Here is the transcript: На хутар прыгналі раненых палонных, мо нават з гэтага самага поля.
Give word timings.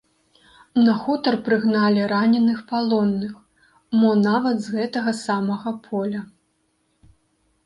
На 0.85 0.93
хутар 1.01 1.35
прыгналі 1.47 2.07
раненых 2.13 2.63
палонных, 2.71 3.35
мо 3.99 4.11
нават 4.29 4.57
з 4.69 4.75
гэтага 4.79 5.11
самага 5.25 5.69
поля. 5.87 6.21